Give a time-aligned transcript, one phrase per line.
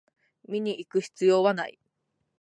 [0.47, 1.77] 見にいく必要はない